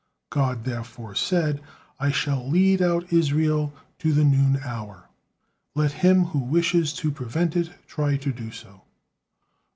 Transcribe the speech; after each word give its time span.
God 0.31 0.63
therefore 0.63 1.13
said: 1.13 1.61
"I 1.99 2.09
shall 2.09 2.49
lead 2.49 2.81
out 2.81 3.13
Israel 3.13 3.71
to 3.99 4.11
the 4.13 4.23
noon 4.23 4.59
hour. 4.65 5.07
Let 5.75 5.91
him 5.91 6.23
who 6.25 6.39
wishes 6.39 6.91
to 6.93 7.11
prevent 7.11 7.55
it 7.55 7.69
try 7.87 8.17
to 8.17 8.33
do 8.33 8.49
so." 8.49 8.81